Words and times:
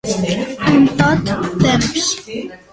En 0.71 0.87
tot 1.03 1.29
temps. 1.61 2.61